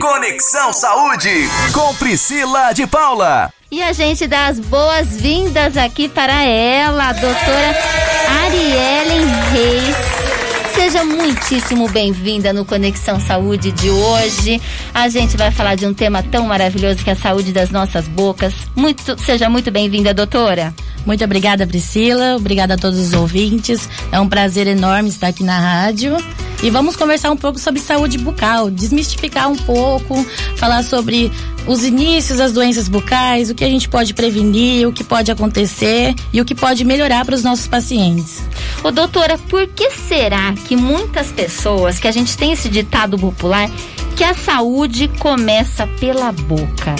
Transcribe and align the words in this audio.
Conexão 0.00 0.72
Saúde 0.72 1.28
com 1.74 1.92
Priscila 1.96 2.72
de 2.72 2.86
Paula. 2.86 3.52
E 3.68 3.82
a 3.82 3.92
gente 3.92 4.28
dá 4.28 4.46
as 4.46 4.60
boas-vindas 4.60 5.76
aqui 5.76 6.08
para 6.08 6.44
ela, 6.44 7.08
a 7.08 7.12
doutora 7.12 7.76
Ariellen 8.44 9.26
Reis. 9.50 9.96
Seja 10.72 11.02
muitíssimo 11.02 11.88
bem-vinda 11.88 12.52
no 12.52 12.64
Conexão 12.64 13.18
Saúde 13.18 13.72
de 13.72 13.90
hoje. 13.90 14.62
A 14.94 15.08
gente 15.08 15.36
vai 15.36 15.50
falar 15.50 15.74
de 15.74 15.84
um 15.84 15.92
tema 15.92 16.22
tão 16.22 16.46
maravilhoso 16.46 17.02
que 17.02 17.10
é 17.10 17.14
a 17.14 17.16
saúde 17.16 17.52
das 17.52 17.70
nossas 17.70 18.06
bocas. 18.06 18.54
Muito, 18.76 19.20
seja 19.20 19.50
muito 19.50 19.72
bem-vinda, 19.72 20.14
doutora. 20.14 20.72
Muito 21.08 21.24
obrigada, 21.24 21.66
Priscila. 21.66 22.36
Obrigada 22.36 22.74
a 22.74 22.76
todos 22.76 22.98
os 22.98 23.14
ouvintes. 23.14 23.88
É 24.12 24.20
um 24.20 24.28
prazer 24.28 24.66
enorme 24.66 25.08
estar 25.08 25.28
aqui 25.28 25.42
na 25.42 25.58
rádio. 25.58 26.14
E 26.62 26.68
vamos 26.68 26.96
conversar 26.96 27.30
um 27.30 27.36
pouco 27.36 27.58
sobre 27.58 27.80
saúde 27.80 28.18
bucal, 28.18 28.68
desmistificar 28.68 29.50
um 29.50 29.56
pouco, 29.56 30.22
falar 30.56 30.82
sobre 30.82 31.32
os 31.66 31.82
inícios 31.82 32.36
das 32.36 32.52
doenças 32.52 32.88
bucais, 32.88 33.48
o 33.48 33.54
que 33.54 33.64
a 33.64 33.70
gente 33.70 33.88
pode 33.88 34.12
prevenir, 34.12 34.86
o 34.86 34.92
que 34.92 35.02
pode 35.02 35.32
acontecer 35.32 36.14
e 36.30 36.42
o 36.42 36.44
que 36.44 36.54
pode 36.54 36.84
melhorar 36.84 37.24
para 37.24 37.34
os 37.34 37.42
nossos 37.42 37.66
pacientes. 37.66 38.42
Ô 38.84 38.90
doutora, 38.90 39.38
por 39.38 39.66
que 39.66 39.90
será 39.90 40.52
que 40.66 40.76
muitas 40.76 41.28
pessoas, 41.28 41.98
que 41.98 42.06
a 42.06 42.12
gente 42.12 42.36
tem 42.36 42.52
esse 42.52 42.68
ditado 42.68 43.18
popular, 43.18 43.70
que 44.14 44.24
a 44.24 44.34
saúde 44.34 45.08
começa 45.18 45.86
pela 45.98 46.30
boca? 46.32 46.96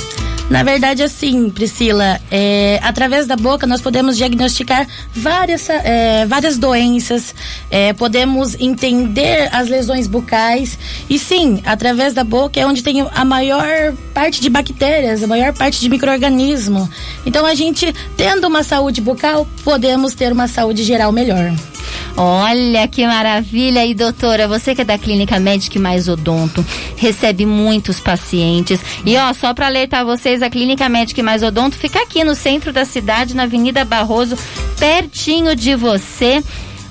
Na 0.51 0.63
verdade, 0.63 1.03
assim, 1.03 1.51
Priscila, 1.51 2.19
é, 2.31 2.81
através 2.83 3.27
da 3.27 3.37
boca 3.37 3.67
nós 3.67 3.83
podemos 3.83 4.17
diagnosticar 4.17 4.87
várias, 5.15 5.69
é, 5.69 6.25
várias 6.27 6.57
doenças, 6.57 7.35
é, 7.71 7.93
podemos 7.93 8.59
entender 8.59 9.51
as 9.53 9.69
lesões 9.69 10.07
bucais 10.07 10.79
e 11.09 11.19
sim, 11.19 11.63
através 11.67 12.15
da 12.15 12.25
boca 12.25 12.59
é 12.59 12.67
onde 12.67 12.83
tem 12.83 13.07
a 13.15 13.25
maior 13.27 13.93
parte 14.15 14.41
de 14.41 14.49
bactérias, 14.49 15.23
a 15.23 15.27
maior 15.27 15.53
parte 15.53 15.81
de 15.81 15.89
microorganismo. 15.91 16.89
Então, 17.27 17.45
a 17.45 17.55
gente 17.55 17.95
tendo 18.17 18.47
uma 18.47 18.63
saúde 18.63 19.03
bucal, 19.03 19.47
podemos 19.63 20.15
ter 20.15 20.33
uma 20.33 20.49
saúde 20.49 20.83
geral 20.83 21.13
melhor. 21.13 21.53
Olha 22.17 22.89
que 22.89 23.07
maravilha! 23.07 23.87
E 23.87 23.95
doutora, 23.95 24.49
você 24.49 24.75
que 24.75 24.81
é 24.81 24.85
da 24.85 24.99
Clínica 24.99 25.39
Médica 25.39 25.79
Mais 25.79 26.09
Odonto, 26.09 26.65
recebe 26.97 27.47
muitos 27.47 28.01
pacientes. 28.01 28.81
E 29.07 29.17
ó, 29.17 29.33
só 29.33 29.55
para 29.55 29.67
alertar 29.67 30.05
vocês, 30.05 30.43
a 30.43 30.51
Clínica 30.51 30.89
Médica 30.89 31.23
Mais 31.23 31.43
Odonto 31.43 31.77
fica 31.77 32.01
aqui 32.01 32.25
no 32.25 32.35
centro 32.35 32.73
da 32.73 32.85
cidade, 32.85 33.37
na 33.37 33.45
Avenida 33.45 33.85
Barroso, 33.85 34.37
pertinho 34.79 35.55
de 35.55 35.75
você. 35.75 36.43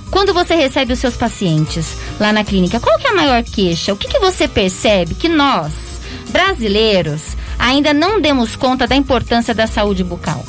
Quando 0.10 0.34
você 0.34 0.56
recebe 0.56 0.94
os 0.94 1.00
seus 1.00 1.18
pacientes 1.18 1.98
lá 2.20 2.32
na 2.32 2.44
clínica, 2.44 2.80
qual 2.80 2.98
que 2.98 3.08
é 3.08 3.12
a 3.12 3.16
maior 3.16 3.44
queixa? 3.44 3.92
O 3.92 3.98
que, 3.98 4.08
que 4.08 4.20
você 4.20 4.48
percebe 4.48 5.14
que 5.14 5.28
nós, 5.28 5.74
brasileiros, 6.30 7.36
ainda 7.60 7.94
não 7.94 8.22
demos 8.22 8.56
conta 8.56 8.88
da 8.88 8.96
importância 8.96 9.54
da 9.54 9.68
saúde 9.68 10.04
bucal? 10.04 10.46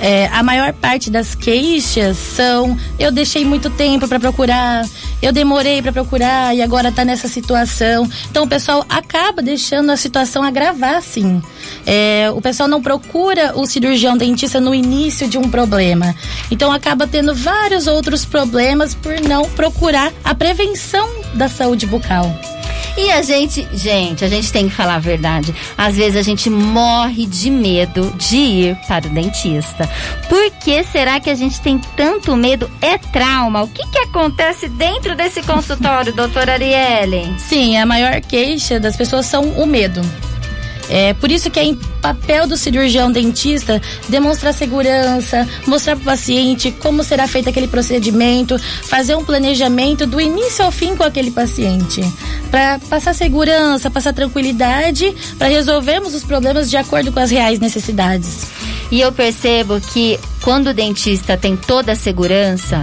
É, 0.00 0.26
a 0.26 0.42
maior 0.42 0.72
parte 0.72 1.10
das 1.10 1.34
queixas 1.34 2.16
são 2.16 2.76
eu 2.98 3.12
deixei 3.12 3.44
muito 3.44 3.70
tempo 3.70 4.08
para 4.08 4.18
procurar, 4.18 4.84
eu 5.22 5.32
demorei 5.32 5.80
para 5.80 5.92
procurar 5.92 6.54
e 6.54 6.60
agora 6.60 6.92
tá 6.92 7.04
nessa 7.04 7.28
situação. 7.28 8.08
Então 8.30 8.44
o 8.44 8.48
pessoal 8.48 8.84
acaba 8.88 9.40
deixando 9.40 9.90
a 9.90 9.96
situação 9.96 10.42
agravar, 10.42 11.00
sim. 11.02 11.42
É, 11.86 12.30
o 12.34 12.40
pessoal 12.40 12.68
não 12.68 12.82
procura 12.82 13.52
o 13.56 13.66
cirurgião 13.66 14.16
dentista 14.16 14.60
no 14.60 14.74
início 14.74 15.28
de 15.28 15.38
um 15.38 15.48
problema. 15.48 16.14
Então 16.50 16.72
acaba 16.72 17.06
tendo 17.06 17.34
vários 17.34 17.86
outros 17.86 18.24
problemas 18.24 18.94
por 18.94 19.20
não 19.20 19.48
procurar 19.50 20.12
a 20.24 20.34
prevenção 20.34 21.08
da 21.34 21.48
saúde 21.48 21.86
bucal. 21.86 22.53
E 22.96 23.10
a 23.10 23.22
gente, 23.22 23.66
gente, 23.72 24.24
a 24.24 24.28
gente 24.28 24.52
tem 24.52 24.68
que 24.68 24.74
falar 24.74 24.96
a 24.96 25.00
verdade. 25.00 25.54
Às 25.76 25.96
vezes 25.96 26.16
a 26.16 26.22
gente 26.22 26.48
morre 26.48 27.26
de 27.26 27.50
medo 27.50 28.12
de 28.16 28.36
ir 28.36 28.76
para 28.86 29.06
o 29.06 29.10
dentista. 29.10 29.88
Por 30.28 30.50
que 30.52 30.82
será 30.84 31.18
que 31.18 31.28
a 31.28 31.34
gente 31.34 31.60
tem 31.60 31.78
tanto 31.96 32.36
medo? 32.36 32.70
É 32.80 32.96
trauma. 32.96 33.62
O 33.62 33.68
que 33.68 33.84
que 33.88 33.98
acontece 33.98 34.68
dentro 34.68 35.16
desse 35.16 35.42
consultório, 35.42 36.12
doutora 36.12 36.52
Arielle? 36.52 37.34
Sim, 37.38 37.76
a 37.76 37.84
maior 37.84 38.20
queixa 38.20 38.78
das 38.78 38.96
pessoas 38.96 39.26
são 39.26 39.42
o 39.50 39.66
medo. 39.66 40.00
É 40.88 41.14
por 41.14 41.30
isso 41.30 41.50
que 41.50 41.58
é 41.58 41.74
papel 42.00 42.46
do 42.46 42.56
cirurgião 42.56 43.10
dentista 43.10 43.80
demonstrar 44.08 44.52
segurança, 44.52 45.48
mostrar 45.66 45.96
para 45.96 46.02
o 46.02 46.04
paciente 46.04 46.70
como 46.70 47.02
será 47.02 47.26
feito 47.26 47.48
aquele 47.48 47.66
procedimento, 47.66 48.58
fazer 48.58 49.14
um 49.14 49.24
planejamento 49.24 50.06
do 50.06 50.20
início 50.20 50.64
ao 50.64 50.70
fim 50.70 50.94
com 50.94 51.02
aquele 51.02 51.30
paciente, 51.30 52.02
para 52.50 52.78
passar 52.90 53.14
segurança, 53.14 53.90
passar 53.90 54.12
tranquilidade, 54.12 55.14
para 55.38 55.48
resolvermos 55.48 56.14
os 56.14 56.24
problemas 56.24 56.68
de 56.68 56.76
acordo 56.76 57.10
com 57.10 57.20
as 57.20 57.30
reais 57.30 57.58
necessidades. 57.58 58.46
E 58.90 59.00
eu 59.00 59.10
percebo 59.10 59.80
que 59.80 60.20
quando 60.42 60.68
o 60.68 60.74
dentista 60.74 61.36
tem 61.36 61.56
toda 61.56 61.92
a 61.92 61.96
segurança, 61.96 62.80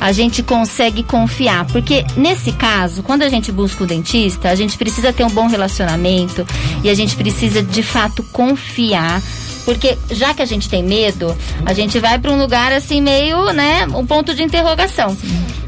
a 0.00 0.10
gente 0.12 0.42
consegue 0.42 1.02
confiar. 1.02 1.66
Porque 1.66 2.04
nesse 2.16 2.50
caso, 2.52 3.02
quando 3.02 3.22
a 3.22 3.28
gente 3.28 3.52
busca 3.52 3.84
o 3.84 3.86
dentista, 3.86 4.48
a 4.48 4.54
gente 4.54 4.78
precisa 4.78 5.12
ter 5.12 5.24
um 5.24 5.30
bom 5.30 5.46
relacionamento 5.46 6.46
e 6.82 6.88
a 6.88 6.94
gente 6.94 7.14
precisa 7.14 7.62
de 7.62 7.82
fato 7.82 8.22
confiar. 8.32 9.22
Porque 9.64 9.98
já 10.10 10.32
que 10.32 10.40
a 10.40 10.46
gente 10.46 10.68
tem 10.68 10.82
medo, 10.82 11.36
a 11.66 11.74
gente 11.74 11.98
vai 11.98 12.18
para 12.18 12.32
um 12.32 12.38
lugar 12.38 12.72
assim 12.72 13.00
meio, 13.02 13.52
né, 13.52 13.86
um 13.94 14.06
ponto 14.06 14.34
de 14.34 14.42
interrogação. 14.42 15.16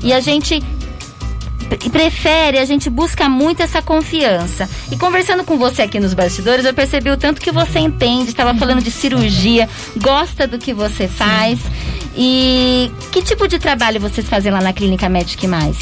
E 0.02 0.12
a 0.12 0.20
gente 0.20 0.62
prefere, 1.90 2.58
a 2.58 2.64
gente 2.64 2.90
busca 2.90 3.28
muito 3.28 3.62
essa 3.62 3.80
confiança. 3.80 4.68
E 4.90 4.96
conversando 4.96 5.44
com 5.44 5.56
você 5.56 5.82
aqui 5.82 6.00
nos 6.00 6.14
bastidores, 6.14 6.64
eu 6.64 6.74
percebi 6.74 7.10
o 7.10 7.16
tanto 7.16 7.40
que 7.40 7.52
você 7.52 7.78
entende, 7.78 8.30
estava 8.30 8.54
falando 8.54 8.82
de 8.82 8.90
cirurgia, 8.90 9.68
gosta 9.96 10.46
do 10.46 10.58
que 10.58 10.72
você 10.72 11.06
faz. 11.06 11.58
Sim. 11.60 12.01
E 12.16 12.90
que 13.10 13.22
tipo 13.22 13.48
de 13.48 13.58
trabalho 13.58 14.00
vocês 14.00 14.26
fazem 14.28 14.52
lá 14.52 14.60
na 14.60 14.72
Clínica 14.72 15.08
Medic 15.08 15.46
Mais? 15.46 15.76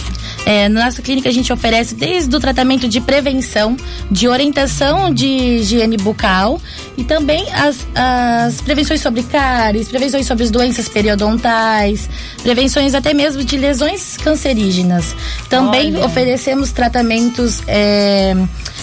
É, 0.46 0.68
na 0.68 0.84
nossa 0.84 1.02
clínica 1.02 1.28
a 1.28 1.32
gente 1.32 1.52
oferece 1.52 1.94
desde 1.94 2.34
o 2.34 2.41
tratamento 2.41 2.88
de 2.88 3.00
prevenção, 3.00 3.76
de 4.10 4.28
orientação 4.28 5.12
de 5.12 5.26
higiene 5.26 5.96
bucal 5.96 6.60
e 6.96 7.04
também 7.04 7.46
as, 7.52 7.86
as 7.94 8.60
prevenções 8.60 9.00
sobre 9.00 9.22
cáries, 9.22 9.88
prevenções 9.88 10.26
sobre 10.26 10.44
as 10.44 10.50
doenças 10.50 10.88
periodontais, 10.88 12.08
prevenções 12.42 12.94
até 12.94 13.12
mesmo 13.12 13.42
de 13.44 13.56
lesões 13.56 14.16
cancerígenas. 14.16 15.14
Também 15.48 15.94
Olha. 15.96 16.06
oferecemos 16.06 16.72
tratamentos 16.72 17.62
é, 17.66 18.34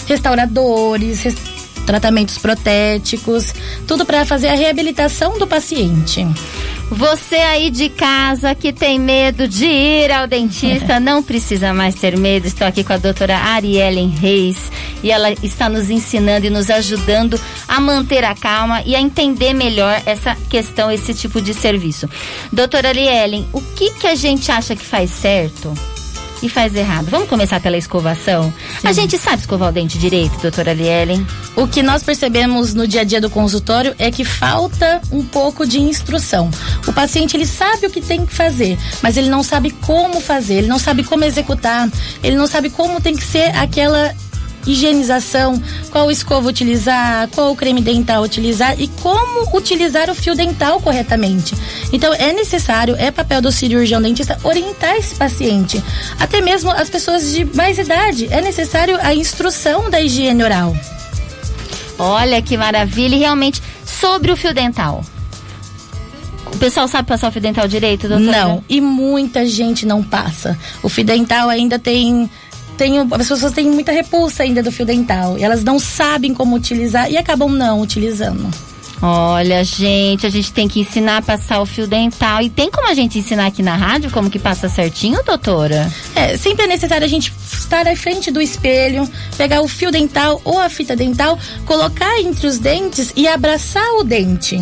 restauradores, 0.06 1.22
rest 1.22 1.57
tratamentos 1.88 2.36
protéticos, 2.36 3.54
tudo 3.86 4.04
para 4.04 4.26
fazer 4.26 4.48
a 4.48 4.54
reabilitação 4.54 5.38
do 5.38 5.46
paciente. 5.46 6.26
Você 6.90 7.36
aí 7.36 7.70
de 7.70 7.88
casa 7.88 8.54
que 8.54 8.74
tem 8.74 8.98
medo 8.98 9.48
de 9.48 9.64
ir 9.64 10.12
ao 10.12 10.26
dentista, 10.26 11.00
não 11.00 11.22
precisa 11.22 11.72
mais 11.72 11.94
ter 11.94 12.18
medo. 12.18 12.46
Estou 12.46 12.66
aqui 12.66 12.84
com 12.84 12.92
a 12.92 12.98
doutora 12.98 13.38
Ariellen 13.38 14.10
Reis 14.10 14.70
e 15.02 15.10
ela 15.10 15.30
está 15.42 15.70
nos 15.70 15.88
ensinando 15.88 16.46
e 16.46 16.50
nos 16.50 16.68
ajudando 16.68 17.40
a 17.66 17.80
manter 17.80 18.22
a 18.22 18.34
calma 18.34 18.82
e 18.84 18.94
a 18.94 19.00
entender 19.00 19.54
melhor 19.54 20.02
essa 20.04 20.36
questão, 20.50 20.90
esse 20.90 21.14
tipo 21.14 21.40
de 21.40 21.54
serviço. 21.54 22.06
Doutora 22.52 22.88
Ariellen, 22.88 23.48
o 23.50 23.62
que, 23.62 23.92
que 23.92 24.06
a 24.06 24.14
gente 24.14 24.52
acha 24.52 24.76
que 24.76 24.84
faz 24.84 25.10
certo? 25.10 25.72
E 26.42 26.48
faz 26.48 26.74
errado. 26.74 27.06
Vamos 27.10 27.28
começar 27.28 27.60
pela 27.60 27.76
escovação? 27.76 28.52
Sim. 28.80 28.88
A 28.88 28.92
gente 28.92 29.18
sabe 29.18 29.40
escovar 29.40 29.70
o 29.70 29.72
dente 29.72 29.98
direito, 29.98 30.38
doutora 30.40 30.72
Liellen? 30.72 31.26
O 31.56 31.66
que 31.66 31.82
nós 31.82 32.02
percebemos 32.02 32.74
no 32.74 32.86
dia 32.86 33.02
a 33.02 33.04
dia 33.04 33.20
do 33.20 33.30
consultório 33.30 33.94
é 33.98 34.10
que 34.10 34.24
falta 34.24 35.00
um 35.10 35.24
pouco 35.24 35.66
de 35.66 35.80
instrução. 35.80 36.50
O 36.86 36.92
paciente 36.92 37.36
ele 37.36 37.46
sabe 37.46 37.86
o 37.86 37.90
que 37.90 38.00
tem 38.00 38.24
que 38.24 38.34
fazer, 38.34 38.78
mas 39.02 39.16
ele 39.16 39.28
não 39.28 39.42
sabe 39.42 39.70
como 39.70 40.20
fazer, 40.20 40.54
ele 40.54 40.68
não 40.68 40.78
sabe 40.78 41.04
como 41.04 41.24
executar, 41.24 41.88
ele 42.22 42.36
não 42.36 42.46
sabe 42.46 42.70
como 42.70 43.00
tem 43.00 43.16
que 43.16 43.24
ser 43.24 43.54
aquela 43.56 44.14
higienização, 44.66 45.62
qual 45.90 46.10
escova 46.10 46.48
utilizar, 46.48 47.28
qual 47.28 47.54
creme 47.56 47.80
dental 47.80 48.22
utilizar 48.22 48.80
e 48.80 48.88
como 48.88 49.56
utilizar 49.56 50.10
o 50.10 50.14
fio 50.14 50.34
dental 50.34 50.80
corretamente. 50.80 51.54
Então 51.92 52.12
é 52.14 52.32
necessário, 52.32 52.94
é 52.98 53.10
papel 53.10 53.40
do 53.40 53.52
cirurgião 53.52 54.00
dentista 54.00 54.38
orientar 54.42 54.96
esse 54.96 55.14
paciente. 55.14 55.82
Até 56.18 56.40
mesmo 56.40 56.70
as 56.70 56.90
pessoas 56.90 57.32
de 57.32 57.44
mais 57.56 57.78
idade, 57.78 58.28
é 58.30 58.40
necessário 58.40 58.98
a 59.00 59.14
instrução 59.14 59.88
da 59.90 60.00
higiene 60.00 60.42
oral. 60.42 60.76
Olha 61.98 62.40
que 62.40 62.56
maravilha, 62.56 63.16
e 63.16 63.18
realmente 63.18 63.60
sobre 63.84 64.30
o 64.30 64.36
fio 64.36 64.54
dental. 64.54 65.02
O 66.46 66.56
pessoal 66.58 66.88
sabe 66.88 67.08
passar 67.08 67.28
o 67.28 67.32
fio 67.32 67.42
dental 67.42 67.68
direito, 67.68 68.08
doutora? 68.08 68.30
Não, 68.30 68.64
e 68.68 68.80
muita 68.80 69.46
gente 69.46 69.84
não 69.84 70.02
passa. 70.02 70.58
O 70.82 70.88
fio 70.88 71.04
dental 71.04 71.48
ainda 71.48 71.78
tem 71.78 72.28
tenho, 72.78 73.06
as 73.10 73.28
pessoas 73.28 73.52
têm 73.52 73.68
muita 73.68 73.92
repulsa 73.92 74.44
ainda 74.44 74.62
do 74.62 74.72
fio 74.72 74.86
dental. 74.86 75.36
E 75.36 75.42
elas 75.42 75.62
não 75.62 75.78
sabem 75.78 76.32
como 76.32 76.56
utilizar 76.56 77.10
e 77.10 77.18
acabam 77.18 77.50
não 77.50 77.80
utilizando. 77.80 78.48
Olha, 79.00 79.62
gente, 79.62 80.26
a 80.26 80.30
gente 80.30 80.52
tem 80.52 80.66
que 80.66 80.80
ensinar 80.80 81.18
a 81.18 81.22
passar 81.22 81.60
o 81.60 81.66
fio 81.66 81.86
dental. 81.86 82.40
E 82.40 82.50
tem 82.50 82.70
como 82.70 82.88
a 82.88 82.94
gente 82.94 83.18
ensinar 83.18 83.46
aqui 83.46 83.62
na 83.62 83.76
rádio 83.76 84.10
como 84.10 84.30
que 84.30 84.38
passa 84.38 84.68
certinho, 84.68 85.22
doutora? 85.22 85.90
É, 86.14 86.36
sempre 86.36 86.64
é 86.64 86.68
necessário 86.68 87.04
a 87.04 87.08
gente 87.08 87.32
estar 87.52 87.86
à 87.86 87.94
frente 87.94 88.30
do 88.30 88.40
espelho, 88.40 89.08
pegar 89.36 89.60
o 89.60 89.68
fio 89.68 89.90
dental 89.90 90.40
ou 90.44 90.58
a 90.58 90.68
fita 90.68 90.96
dental, 90.96 91.38
colocar 91.64 92.20
entre 92.20 92.46
os 92.46 92.58
dentes 92.58 93.12
e 93.14 93.28
abraçar 93.28 93.88
o 93.98 94.04
dente 94.04 94.60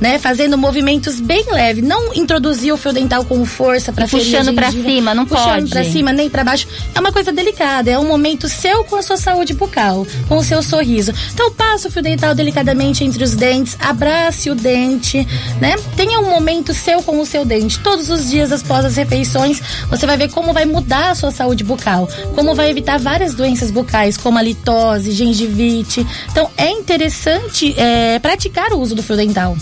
né? 0.00 0.18
Fazendo 0.18 0.56
movimentos 0.56 1.20
bem 1.20 1.44
leves. 1.50 1.84
Não 1.84 2.14
introduzir 2.14 2.72
o 2.72 2.76
fio 2.76 2.92
dental 2.92 3.24
com 3.24 3.44
força 3.44 3.92
para 3.92 4.06
Puxando 4.06 4.54
para 4.54 4.70
cima, 4.70 5.14
não 5.14 5.26
puxando 5.26 5.44
pode. 5.44 5.62
Puxando 5.62 5.70
para 5.70 5.84
cima, 5.84 6.12
nem 6.12 6.30
para 6.30 6.44
baixo. 6.44 6.66
É 6.94 7.00
uma 7.00 7.12
coisa 7.12 7.32
delicada. 7.32 7.90
É 7.90 7.98
um 7.98 8.06
momento 8.06 8.48
seu 8.48 8.84
com 8.84 8.96
a 8.96 9.02
sua 9.02 9.16
saúde 9.16 9.54
bucal, 9.54 10.06
com 10.28 10.36
o 10.36 10.44
seu 10.44 10.62
sorriso. 10.62 11.12
Então, 11.32 11.50
passa 11.52 11.88
o 11.88 11.90
fio 11.90 12.02
dental 12.02 12.34
delicadamente 12.34 13.04
entre 13.04 13.22
os 13.22 13.34
dentes, 13.34 13.76
abrace 13.80 14.50
o 14.50 14.54
dente, 14.54 15.26
né? 15.60 15.76
Tenha 15.96 16.20
um 16.20 16.30
momento 16.30 16.72
seu 16.74 17.02
com 17.02 17.20
o 17.20 17.26
seu 17.26 17.44
dente. 17.44 17.78
Todos 17.80 18.10
os 18.10 18.30
dias 18.30 18.52
após 18.52 18.84
as 18.84 18.96
refeições, 18.96 19.60
você 19.88 20.06
vai 20.06 20.16
ver 20.16 20.30
como 20.30 20.52
vai 20.52 20.64
mudar 20.64 21.10
a 21.10 21.14
sua 21.14 21.30
saúde 21.30 21.64
bucal, 21.64 22.08
como 22.34 22.54
vai 22.54 22.70
evitar 22.70 22.98
várias 22.98 23.34
doenças 23.34 23.70
bucais, 23.70 24.16
como 24.16 24.38
a 24.38 24.42
litose, 24.42 25.10
gengivite. 25.10 26.06
Então, 26.30 26.50
é 26.56 26.70
interessante 26.70 27.74
é, 27.78 28.18
praticar 28.18 28.72
o 28.72 28.78
uso 28.78 28.94
do 28.94 29.02
fio 29.02 29.16
dental. 29.16 29.56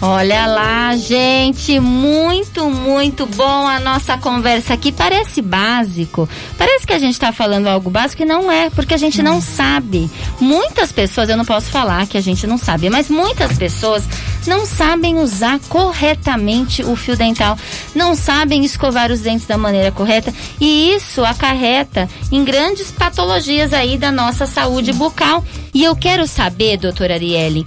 Olha 0.00 0.46
lá, 0.46 0.96
gente, 0.96 1.80
muito, 1.80 2.70
muito 2.70 3.26
bom 3.26 3.66
a 3.66 3.80
nossa 3.80 4.16
conversa 4.16 4.74
aqui. 4.74 4.92
Parece 4.92 5.42
básico, 5.42 6.28
parece 6.56 6.86
que 6.86 6.92
a 6.92 7.00
gente 7.00 7.14
está 7.14 7.32
falando 7.32 7.66
algo 7.66 7.90
básico 7.90 8.22
e 8.22 8.24
não 8.24 8.50
é, 8.50 8.70
porque 8.70 8.94
a 8.94 8.96
gente 8.96 9.20
não 9.24 9.40
sabe. 9.40 10.08
Muitas 10.40 10.92
pessoas, 10.92 11.28
eu 11.28 11.36
não 11.36 11.44
posso 11.44 11.66
falar 11.66 12.06
que 12.06 12.16
a 12.16 12.20
gente 12.20 12.46
não 12.46 12.56
sabe, 12.56 12.88
mas 12.88 13.10
muitas 13.10 13.58
pessoas 13.58 14.04
não 14.46 14.64
sabem 14.64 15.18
usar 15.18 15.58
corretamente 15.68 16.84
o 16.84 16.94
fio 16.94 17.16
dental, 17.16 17.58
não 17.92 18.14
sabem 18.14 18.64
escovar 18.64 19.10
os 19.10 19.20
dentes 19.20 19.48
da 19.48 19.58
maneira 19.58 19.90
correta 19.90 20.32
e 20.60 20.92
isso 20.94 21.24
acarreta 21.24 22.08
em 22.30 22.44
grandes 22.44 22.92
patologias 22.92 23.72
aí 23.72 23.98
da 23.98 24.12
nossa 24.12 24.46
saúde 24.46 24.92
bucal. 24.92 25.44
E 25.74 25.82
eu 25.82 25.96
quero 25.96 26.26
saber, 26.26 26.76
doutora 26.76 27.14
Arielle, 27.14 27.64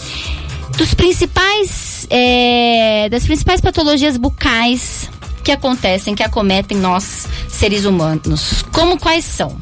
dos 0.82 0.96
principais, 0.96 2.08
é, 2.10 3.08
das 3.08 3.24
principais 3.24 3.62
patologias 3.62 4.18
bucais 4.18 5.08
que 5.44 5.52
acontecem, 5.52 6.16
que 6.16 6.24
acometem 6.24 6.76
nós, 6.76 7.28
seres 7.48 7.86
humanos. 7.86 8.66
Como 8.72 9.00
quais 9.00 9.24
são? 9.24 9.56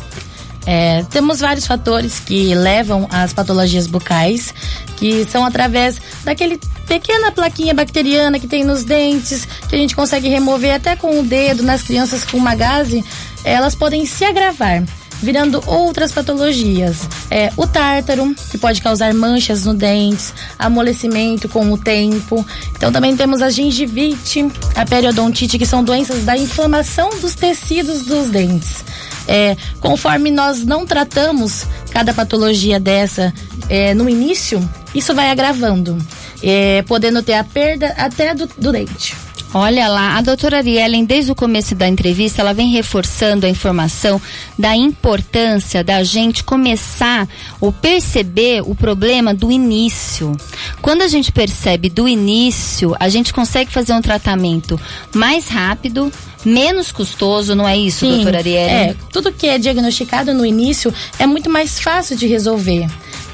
É, 0.65 1.03
temos 1.11 1.41
vários 1.41 1.67
fatores 1.67 2.21
que 2.21 2.55
levam 2.55 3.05
às 3.11 3.33
patologias 3.33 3.85
bucais, 3.85 4.53
que 4.95 5.25
são 5.25 5.43
através 5.43 5.99
daquele 6.23 6.57
pequena 6.87 7.33
plaquinha 7.33 7.73
bacteriana 7.73 8.39
que 8.39 8.47
tem 8.47 8.63
nos 8.63 8.85
dentes, 8.85 9.45
que 9.67 9.75
a 9.75 9.77
gente 9.77 9.97
consegue 9.97 10.29
remover 10.29 10.73
até 10.73 10.95
com 10.95 11.19
o 11.19 11.23
dedo 11.23 11.63
nas 11.63 11.83
crianças 11.83 12.23
com 12.23 12.37
uma 12.37 12.55
gase, 12.55 13.03
elas 13.43 13.75
podem 13.75 14.05
se 14.05 14.23
agravar 14.23 14.85
virando 15.21 15.61
outras 15.67 16.11
patologias. 16.11 17.07
É, 17.29 17.51
o 17.55 17.67
tártaro, 17.67 18.33
que 18.49 18.57
pode 18.57 18.81
causar 18.81 19.13
manchas 19.13 19.65
no 19.65 19.73
dente, 19.73 20.33
amolecimento 20.57 21.47
com 21.49 21.71
o 21.71 21.77
tempo. 21.77 22.45
Então 22.75 22.91
também 22.91 23.15
temos 23.15 23.41
a 23.41 23.49
gengivite, 23.49 24.47
a 24.75 24.85
periodontite, 24.85 25.57
que 25.57 25.65
são 25.65 25.83
doenças 25.83 26.23
da 26.23 26.37
inflamação 26.37 27.09
dos 27.21 27.35
tecidos 27.35 28.03
dos 28.03 28.29
dentes. 28.29 28.83
É, 29.27 29.55
conforme 29.79 30.31
nós 30.31 30.65
não 30.65 30.85
tratamos 30.85 31.67
cada 31.91 32.13
patologia 32.13 32.79
dessa 32.79 33.31
é, 33.69 33.93
no 33.93 34.09
início, 34.09 34.67
isso 34.95 35.13
vai 35.13 35.29
agravando, 35.29 35.97
é, 36.41 36.81
podendo 36.83 37.21
ter 37.21 37.33
a 37.33 37.43
perda 37.43 37.93
até 37.95 38.33
do, 38.33 38.47
do 38.57 38.71
dente. 38.71 39.28
Olha 39.53 39.87
lá, 39.87 40.15
a 40.15 40.21
doutora 40.21 40.57
Ariellen, 40.57 41.03
desde 41.05 41.31
o 41.31 41.35
começo 41.35 41.73
da 41.73 41.87
entrevista, 41.87 42.41
ela 42.41 42.53
vem 42.53 42.69
reforçando 42.69 43.47
a 43.47 43.49
informação 43.49 44.21
da 44.57 44.75
importância 44.75 45.83
da 45.83 46.03
gente 46.03 46.43
começar 46.43 47.27
ou 47.59 47.71
perceber 47.71 48.61
o 48.61 48.75
problema 48.75 49.33
do 49.33 49.51
início. 49.51 50.37
Quando 50.83 51.01
a 51.01 51.07
gente 51.07 51.31
percebe 51.31 51.89
do 51.89 52.07
início, 52.07 52.95
a 52.99 53.09
gente 53.09 53.33
consegue 53.33 53.71
fazer 53.71 53.93
um 53.93 54.01
tratamento 54.01 54.79
mais 55.15 55.47
rápido, 55.47 56.11
menos 56.45 56.91
custoso, 56.91 57.55
não 57.55 57.67
é 57.67 57.75
isso, 57.75 58.01
Sim, 58.01 58.17
doutora 58.17 58.37
Arielle? 58.37 58.91
É, 58.91 58.95
tudo 59.11 59.31
que 59.31 59.47
é 59.47 59.57
diagnosticado 59.57 60.31
no 60.31 60.45
início 60.45 60.93
é 61.17 61.25
muito 61.25 61.49
mais 61.49 61.79
fácil 61.79 62.15
de 62.15 62.27
resolver 62.27 62.87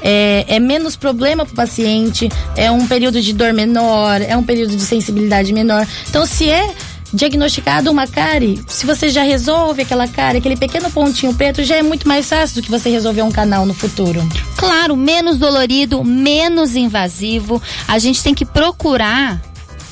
é, 0.08 0.44
é 0.46 0.60
menos 0.60 0.94
problema 0.94 1.44
para 1.44 1.52
o 1.52 1.56
paciente, 1.56 2.28
é 2.56 2.70
um 2.70 2.86
período 2.86 3.20
de 3.20 3.32
dor 3.32 3.52
menor, 3.52 4.22
é 4.22 4.36
um 4.36 4.42
período 4.42 4.76
de 4.76 4.82
sensibilidade 4.82 5.52
menor. 5.52 5.84
Então, 6.08 6.24
se 6.24 6.48
é 6.48 6.72
diagnosticado 7.12 7.90
uma 7.90 8.06
cárie, 8.06 8.62
se 8.68 8.86
você 8.86 9.10
já 9.10 9.22
resolve 9.22 9.82
aquela 9.82 10.06
cárie, 10.06 10.38
aquele 10.38 10.56
pequeno 10.56 10.90
pontinho 10.92 11.34
preto, 11.34 11.64
já 11.64 11.74
é 11.74 11.82
muito 11.82 12.06
mais 12.06 12.28
fácil 12.28 12.56
do 12.56 12.62
que 12.62 12.70
você 12.70 12.88
resolver 12.88 13.22
um 13.22 13.32
canal 13.32 13.66
no 13.66 13.74
futuro. 13.74 14.26
Claro, 14.56 14.96
menos 14.96 15.38
dolorido, 15.38 16.04
menos 16.04 16.76
invasivo. 16.76 17.60
A 17.88 17.98
gente 17.98 18.22
tem 18.22 18.32
que 18.34 18.44
procurar 18.44 19.42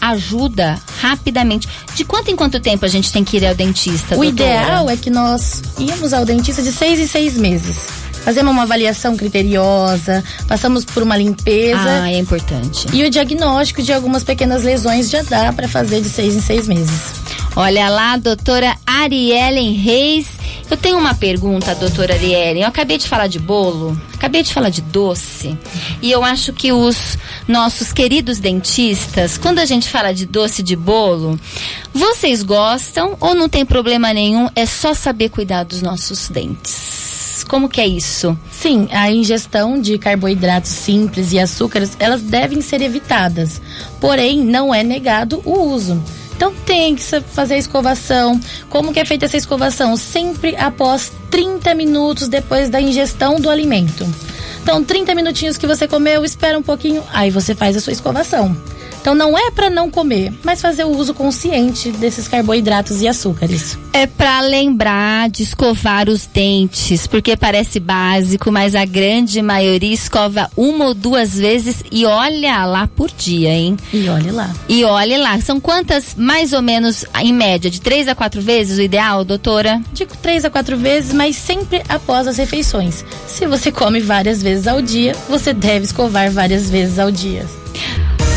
ajuda 0.00 0.78
rapidamente. 1.00 1.66
De 1.96 2.04
quanto 2.04 2.30
em 2.30 2.36
quanto 2.36 2.60
tempo 2.60 2.84
a 2.84 2.88
gente 2.88 3.10
tem 3.10 3.24
que 3.24 3.38
ir 3.38 3.46
ao 3.46 3.54
dentista? 3.54 4.14
O 4.16 4.22
doutora? 4.22 4.30
ideal 4.30 4.90
é 4.90 4.96
que 4.96 5.10
nós 5.10 5.62
íamos 5.78 6.12
ao 6.12 6.24
dentista 6.24 6.62
de 6.62 6.70
seis 6.70 7.00
em 7.00 7.06
seis 7.06 7.36
meses. 7.36 8.03
Fazemos 8.24 8.52
uma 8.52 8.62
avaliação 8.62 9.16
criteriosa, 9.16 10.24
passamos 10.48 10.82
por 10.82 11.02
uma 11.02 11.14
limpeza. 11.14 12.02
Ah, 12.02 12.10
é 12.10 12.18
importante. 12.18 12.86
E 12.90 13.04
o 13.04 13.10
diagnóstico 13.10 13.82
de 13.82 13.92
algumas 13.92 14.24
pequenas 14.24 14.64
lesões 14.64 15.10
já 15.10 15.22
dá 15.22 15.52
para 15.52 15.68
fazer 15.68 16.00
de 16.00 16.08
seis 16.08 16.34
em 16.34 16.40
seis 16.40 16.66
meses. 16.66 17.12
Olha 17.54 17.88
lá, 17.90 18.16
doutora 18.16 18.74
Ariellen 18.86 19.74
Reis. 19.74 20.26
Eu 20.70 20.76
tenho 20.78 20.98
uma 20.98 21.14
pergunta, 21.14 21.74
doutora 21.74 22.14
Ariellen. 22.14 22.62
Eu 22.62 22.68
acabei 22.68 22.96
de 22.96 23.06
falar 23.06 23.26
de 23.26 23.38
bolo, 23.38 24.00
acabei 24.14 24.42
de 24.42 24.52
falar 24.52 24.70
de 24.70 24.80
doce. 24.80 25.56
E 26.00 26.10
eu 26.10 26.24
acho 26.24 26.52
que 26.54 26.72
os 26.72 27.18
nossos 27.46 27.92
queridos 27.92 28.38
dentistas, 28.38 29.36
quando 29.36 29.58
a 29.58 29.66
gente 29.66 29.88
fala 29.88 30.12
de 30.12 30.24
doce 30.24 30.62
de 30.62 30.74
bolo, 30.74 31.38
vocês 31.92 32.42
gostam 32.42 33.16
ou 33.20 33.34
não 33.34 33.50
tem 33.50 33.66
problema 33.66 34.14
nenhum? 34.14 34.48
É 34.56 34.64
só 34.64 34.94
saber 34.94 35.28
cuidar 35.28 35.64
dos 35.64 35.82
nossos 35.82 36.28
dentes. 36.28 37.13
Como 37.48 37.68
que 37.68 37.80
é 37.80 37.86
isso? 37.86 38.36
Sim, 38.50 38.88
a 38.90 39.10
ingestão 39.10 39.80
de 39.80 39.98
carboidratos 39.98 40.70
simples 40.70 41.32
e 41.32 41.38
açúcares, 41.38 41.96
elas 41.98 42.22
devem 42.22 42.60
ser 42.60 42.80
evitadas. 42.82 43.60
Porém, 44.00 44.40
não 44.40 44.74
é 44.74 44.82
negado 44.82 45.40
o 45.44 45.58
uso. 45.72 46.02
Então 46.36 46.52
tem 46.66 46.96
que 46.96 47.02
fazer 47.02 47.54
a 47.54 47.58
escovação. 47.58 48.40
Como 48.68 48.92
que 48.92 49.00
é 49.00 49.04
feita 49.04 49.26
essa 49.26 49.36
escovação? 49.36 49.96
Sempre 49.96 50.56
após 50.56 51.12
30 51.30 51.74
minutos 51.74 52.28
depois 52.28 52.68
da 52.68 52.80
ingestão 52.80 53.36
do 53.36 53.48
alimento. 53.48 54.06
Então, 54.62 54.82
30 54.82 55.14
minutinhos 55.14 55.58
que 55.58 55.66
você 55.66 55.86
comeu, 55.86 56.24
espera 56.24 56.58
um 56.58 56.62
pouquinho, 56.62 57.04
aí 57.12 57.30
você 57.30 57.54
faz 57.54 57.76
a 57.76 57.80
sua 57.80 57.92
escovação. 57.92 58.56
Então 59.04 59.14
não 59.14 59.36
é 59.36 59.50
para 59.50 59.68
não 59.68 59.90
comer, 59.90 60.32
mas 60.42 60.62
fazer 60.62 60.84
o 60.84 60.96
uso 60.96 61.12
consciente 61.12 61.90
desses 61.90 62.26
carboidratos 62.26 63.02
e 63.02 63.06
açúcares. 63.06 63.76
É 63.92 64.06
para 64.06 64.40
lembrar 64.40 65.28
de 65.28 65.42
escovar 65.42 66.08
os 66.08 66.24
dentes, 66.24 67.06
porque 67.06 67.36
parece 67.36 67.78
básico, 67.78 68.50
mas 68.50 68.74
a 68.74 68.86
grande 68.86 69.42
maioria 69.42 69.92
escova 69.92 70.50
uma 70.56 70.86
ou 70.86 70.94
duas 70.94 71.34
vezes 71.36 71.84
e 71.92 72.06
olha 72.06 72.64
lá 72.64 72.88
por 72.88 73.10
dia, 73.10 73.50
hein? 73.50 73.76
E 73.92 74.08
olhe 74.08 74.30
lá. 74.30 74.50
E 74.70 74.84
olhe 74.84 75.18
lá. 75.18 75.38
São 75.38 75.60
quantas, 75.60 76.14
mais 76.16 76.54
ou 76.54 76.62
menos, 76.62 77.04
em 77.20 77.30
média, 77.30 77.70
de 77.70 77.82
três 77.82 78.08
a 78.08 78.14
quatro 78.14 78.40
vezes 78.40 78.78
o 78.78 78.82
ideal, 78.82 79.22
doutora? 79.22 79.82
De 79.92 80.06
três 80.06 80.46
a 80.46 80.50
quatro 80.50 80.78
vezes, 80.78 81.12
mas 81.12 81.36
sempre 81.36 81.82
após 81.90 82.26
as 82.26 82.38
refeições. 82.38 83.04
Se 83.26 83.46
você 83.46 83.70
come 83.70 84.00
várias 84.00 84.42
vezes 84.42 84.66
ao 84.66 84.80
dia, 84.80 85.14
você 85.28 85.52
deve 85.52 85.84
escovar 85.84 86.30
várias 86.30 86.70
vezes 86.70 86.98
ao 86.98 87.10
dia. 87.10 87.44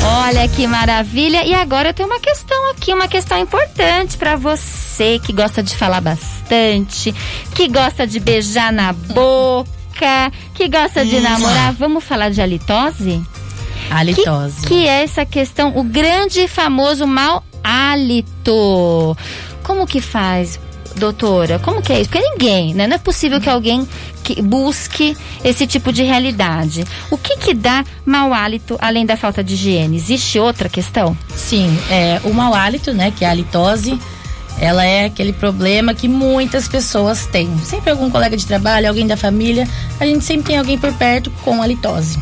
Olha 0.09 0.47
que 0.47 0.65
maravilha! 0.65 1.45
E 1.45 1.53
agora 1.53 1.89
eu 1.89 1.93
tenho 1.93 2.07
uma 2.07 2.19
questão 2.19 2.71
aqui, 2.71 2.93
uma 2.93 3.09
questão 3.09 3.37
importante 3.37 4.17
para 4.17 4.37
você 4.37 5.19
que 5.19 5.33
gosta 5.33 5.61
de 5.61 5.75
falar 5.75 5.99
bastante, 5.99 7.13
que 7.53 7.67
gosta 7.67 8.07
de 8.07 8.17
beijar 8.17 8.71
na 8.71 8.93
boca, 8.93 10.31
que 10.53 10.69
gosta 10.69 11.05
de 11.05 11.19
namorar. 11.19 11.73
Vamos 11.73 12.05
falar 12.05 12.29
de 12.29 12.41
halitose? 12.41 13.21
Halitose. 13.91 14.61
Que, 14.61 14.67
que 14.67 14.87
é 14.87 15.03
essa 15.03 15.25
questão, 15.25 15.77
o 15.77 15.83
grande 15.83 16.39
e 16.39 16.47
famoso 16.47 17.05
mal 17.05 17.43
hálito. 17.61 19.17
Como 19.61 19.85
que 19.85 19.99
faz 19.99 20.57
doutora, 20.95 21.59
como 21.59 21.81
que 21.81 21.91
é 21.91 22.01
isso? 22.01 22.09
Porque 22.09 22.27
ninguém, 22.29 22.73
né? 22.73 22.87
Não 22.87 22.95
é 22.95 22.99
possível 22.99 23.41
que 23.41 23.49
alguém 23.49 23.87
que 24.33 24.41
busque 24.41 25.15
esse 25.41 25.65
tipo 25.65 25.93
de 25.93 26.03
realidade. 26.03 26.85
O 27.09 27.17
que 27.17 27.37
que 27.37 27.53
dá 27.53 27.85
mau 28.05 28.33
hálito 28.33 28.77
além 28.81 29.05
da 29.05 29.15
falta 29.15 29.41
de 29.41 29.53
higiene? 29.53 29.95
Existe 29.95 30.37
outra 30.37 30.67
questão? 30.67 31.17
Sim, 31.33 31.77
é, 31.89 32.19
o 32.25 32.33
mau 32.33 32.53
hálito, 32.53 32.93
né, 32.93 33.11
que 33.15 33.23
é 33.23 33.27
a 33.27 33.31
halitose, 33.31 33.97
ela 34.59 34.83
é 34.83 35.05
aquele 35.05 35.31
problema 35.31 35.93
que 35.93 36.09
muitas 36.09 36.67
pessoas 36.67 37.25
têm. 37.27 37.49
Sempre 37.59 37.91
algum 37.91 38.09
colega 38.09 38.35
de 38.35 38.45
trabalho, 38.45 38.89
alguém 38.89 39.07
da 39.07 39.15
família, 39.15 39.65
a 39.97 40.05
gente 40.05 40.25
sempre 40.25 40.47
tem 40.47 40.57
alguém 40.57 40.77
por 40.77 40.91
perto 40.93 41.31
com 41.43 41.61
halitose. 41.61 42.19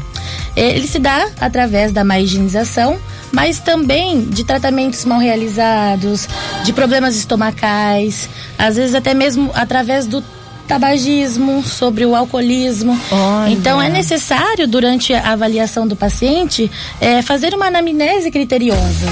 Ele 0.56 0.88
se 0.88 1.00
dá 1.00 1.28
através 1.40 1.92
da 1.92 2.04
má 2.04 2.20
higienização, 2.20 3.00
mas 3.32 3.60
também 3.60 4.22
de 4.22 4.44
tratamentos 4.44 5.04
mal 5.06 5.20
realizados, 5.20 6.28
de 6.64 6.72
problemas 6.72 7.16
estomacais, 7.16 8.30
às 8.58 8.76
vezes 8.76 8.96
até 8.96 9.14
mesmo 9.14 9.50
através 9.54 10.06
do 10.06 10.24
tabagismo, 10.68 11.64
sobre 11.64 12.06
o 12.06 12.16
alcoolismo. 12.16 13.00
Olha. 13.12 13.52
Então 13.52 13.82
é 13.82 13.90
necessário, 13.90 14.68
durante 14.68 15.14
a 15.14 15.32
avaliação 15.34 15.88
do 15.88 15.96
paciente, 15.96 16.70
é, 17.00 17.22
fazer 17.22 17.54
uma 17.54 17.68
anamnese 17.68 18.32
criteriosa. 18.32 19.08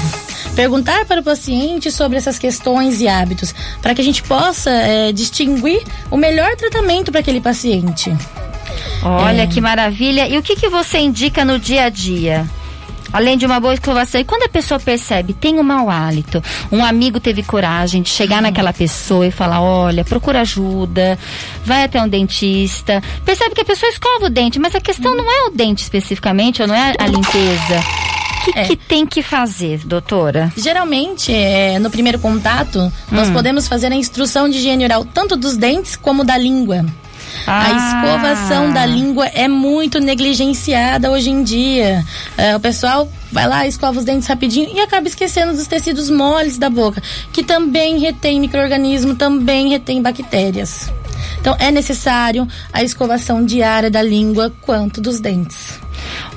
Perguntar 0.54 1.04
para 1.04 1.20
o 1.20 1.24
paciente 1.24 1.90
sobre 1.90 2.16
essas 2.16 2.38
questões 2.38 3.00
e 3.00 3.08
hábitos, 3.08 3.54
para 3.82 3.94
que 3.94 4.00
a 4.00 4.04
gente 4.04 4.22
possa 4.22 4.70
é, 4.70 5.12
distinguir 5.12 5.82
o 6.10 6.16
melhor 6.16 6.54
tratamento 6.56 7.10
para 7.10 7.20
aquele 7.20 7.40
paciente. 7.40 8.14
Olha 9.02 9.42
É. 9.42 9.46
que 9.46 9.60
maravilha. 9.60 10.28
E 10.28 10.38
o 10.38 10.42
que, 10.42 10.56
que 10.56 10.68
você 10.68 10.98
indica 10.98 11.44
no 11.44 11.58
dia 11.58 11.84
a 11.84 11.88
dia? 11.88 12.46
Além 13.14 13.38
de 13.38 13.46
uma 13.46 13.60
boa 13.60 13.72
escovação. 13.72 14.20
E 14.20 14.24
quando 14.24 14.42
a 14.42 14.48
pessoa 14.48 14.80
percebe, 14.80 15.32
tem 15.34 15.60
um 15.60 15.62
mau 15.62 15.88
hálito, 15.88 16.42
um 16.72 16.84
amigo 16.84 17.20
teve 17.20 17.44
coragem 17.44 18.02
de 18.02 18.08
chegar 18.08 18.42
naquela 18.42 18.72
pessoa 18.72 19.24
e 19.24 19.30
falar: 19.30 19.60
olha, 19.62 20.04
procura 20.04 20.40
ajuda, 20.40 21.16
vai 21.64 21.84
até 21.84 22.02
um 22.02 22.08
dentista. 22.08 23.00
Percebe 23.24 23.54
que 23.54 23.60
a 23.60 23.64
pessoa 23.64 23.88
escova 23.88 24.26
o 24.26 24.30
dente, 24.30 24.58
mas 24.58 24.74
a 24.74 24.80
questão 24.80 25.14
não 25.14 25.30
é 25.30 25.46
o 25.46 25.50
dente 25.50 25.84
especificamente, 25.84 26.60
ou 26.60 26.66
não 26.66 26.74
é 26.74 26.92
a 26.98 27.06
limpeza. 27.06 27.80
O 28.40 28.52
que, 28.52 28.58
É. 28.58 28.64
que 28.64 28.76
tem 28.76 29.06
que 29.06 29.22
fazer, 29.22 29.78
doutora? 29.86 30.52
Geralmente, 30.56 31.32
é, 31.32 31.78
no 31.78 31.90
primeiro 31.90 32.18
contato, 32.18 32.92
nós 33.12 33.30
podemos 33.30 33.68
fazer 33.68 33.92
a 33.92 33.94
instrução 33.94 34.48
de 34.48 34.58
higiene 34.58 34.84
oral 34.84 35.04
tanto 35.04 35.36
dos 35.36 35.56
dentes 35.56 35.94
como 35.96 36.24
da 36.24 36.36
língua. 36.36 36.84
Ah. 37.46 37.66
A 37.66 37.72
escovação 37.76 38.72
da 38.72 38.86
língua 38.86 39.26
é 39.26 39.48
muito 39.48 40.00
negligenciada 40.00 41.10
hoje 41.10 41.30
em 41.30 41.42
dia. 41.42 42.04
É, 42.36 42.56
o 42.56 42.60
pessoal 42.60 43.10
vai 43.30 43.46
lá, 43.46 43.66
escova 43.66 43.98
os 43.98 44.04
dentes 44.04 44.28
rapidinho 44.28 44.70
e 44.74 44.80
acaba 44.80 45.06
esquecendo 45.06 45.52
dos 45.52 45.66
tecidos 45.66 46.10
moles 46.10 46.58
da 46.58 46.70
boca, 46.70 47.02
que 47.32 47.42
também 47.42 47.98
retém 47.98 48.40
micro-organismo, 48.40 49.14
também 49.14 49.70
retém 49.70 50.00
bactérias. 50.00 50.92
Então 51.40 51.56
é 51.58 51.70
necessário 51.70 52.48
a 52.72 52.82
escovação 52.82 53.44
diária 53.44 53.90
da 53.90 54.02
língua 54.02 54.52
quanto 54.62 55.00
dos 55.00 55.20
dentes. 55.20 55.78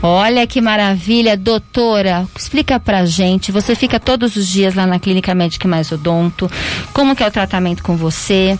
Olha 0.01 0.45
que 0.45 0.61
maravilha, 0.61 1.35
doutora. 1.35 2.27
Explica 2.37 2.79
pra 2.79 3.05
gente. 3.05 3.51
Você 3.51 3.75
fica 3.75 3.99
todos 3.99 4.35
os 4.35 4.47
dias 4.47 4.75
lá 4.75 4.85
na 4.85 4.99
Clínica 4.99 5.33
Médica 5.33 5.67
Mais 5.67 5.91
Odonto. 5.91 6.49
Como 6.93 7.15
que 7.15 7.23
é 7.23 7.27
o 7.27 7.31
tratamento 7.31 7.83
com 7.83 7.95
você? 7.95 8.57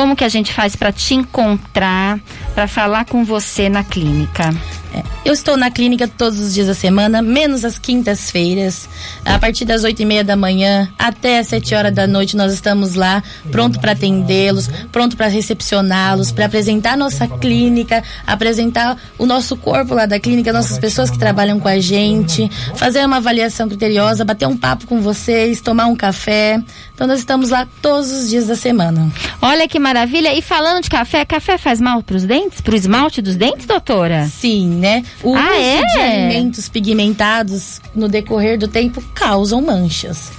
Como 0.00 0.16
que 0.16 0.24
a 0.24 0.30
gente 0.30 0.50
faz 0.50 0.74
pra 0.74 0.90
te 0.90 1.12
encontrar, 1.12 2.18
pra 2.54 2.66
falar 2.66 3.04
com 3.04 3.22
você 3.22 3.68
na 3.68 3.84
clínica? 3.84 4.48
É, 4.92 5.02
Eu 5.24 5.32
estou 5.32 5.56
na 5.56 5.70
clínica 5.70 6.08
todos 6.08 6.40
os 6.40 6.54
dias 6.54 6.66
da 6.66 6.74
semana, 6.74 7.22
menos 7.22 7.64
as 7.64 7.78
quintas-feiras. 7.78 8.88
A 9.24 9.38
partir 9.38 9.64
das 9.64 9.84
oito 9.84 10.00
e 10.00 10.04
meia 10.04 10.24
da 10.24 10.34
manhã 10.36 10.88
até 10.98 11.38
as 11.38 11.48
sete 11.48 11.74
horas 11.74 11.94
da 11.94 12.06
noite 12.06 12.36
nós 12.36 12.52
estamos 12.52 12.94
lá, 12.94 13.22
pronto 13.50 13.78
para 13.78 13.92
atendê-los, 13.92 14.68
pronto 14.90 15.16
para 15.16 15.26
recepcioná-los, 15.28 16.32
para 16.32 16.46
apresentar 16.46 16.96
nossa 16.96 17.28
clínica, 17.28 18.02
apresentar 18.26 18.96
o 19.18 19.26
nosso 19.26 19.56
corpo 19.56 19.94
lá 19.94 20.06
da 20.06 20.18
clínica, 20.18 20.52
nossas 20.52 20.78
pessoas 20.78 21.10
que 21.10 21.18
trabalham 21.18 21.60
com 21.60 21.68
a 21.68 21.78
gente, 21.78 22.50
fazer 22.74 23.04
uma 23.04 23.18
avaliação 23.18 23.68
criteriosa, 23.68 24.24
bater 24.24 24.48
um 24.48 24.56
papo 24.56 24.86
com 24.86 25.00
vocês, 25.00 25.60
tomar 25.60 25.86
um 25.86 25.94
café. 25.96 26.60
Então 26.94 27.06
nós 27.06 27.18
estamos 27.18 27.50
lá 27.50 27.66
todos 27.80 28.10
os 28.10 28.28
dias 28.28 28.46
da 28.46 28.56
semana. 28.56 29.10
Olha 29.40 29.68
que 29.68 29.78
maravilha. 29.78 30.34
E 30.34 30.42
falando 30.42 30.82
de 30.82 30.90
café, 30.90 31.24
café 31.24 31.56
faz 31.56 31.80
mal 31.80 32.02
pros 32.02 32.24
dentes? 32.24 32.60
Pro 32.60 32.74
esmalte 32.76 33.22
dos 33.22 33.36
dentes, 33.36 33.66
doutora? 33.66 34.26
Sim, 34.26 34.79
né? 34.80 35.04
O 35.22 35.34
Ah, 35.36 35.50
uso 35.50 35.60
é? 35.60 35.82
de 35.84 35.98
alimentos 36.00 36.68
pigmentados 36.68 37.80
no 37.94 38.08
decorrer 38.08 38.58
do 38.58 38.66
tempo 38.66 39.00
causam 39.14 39.62
manchas. 39.62 40.32